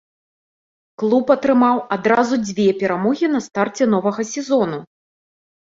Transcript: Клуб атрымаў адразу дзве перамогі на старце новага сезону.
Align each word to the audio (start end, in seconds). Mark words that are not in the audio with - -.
Клуб 1.01 1.25
атрымаў 1.35 1.77
адразу 1.97 2.39
дзве 2.47 2.67
перамогі 2.81 3.29
на 3.35 3.39
старце 3.49 3.89
новага 3.95 4.21
сезону. 4.33 4.85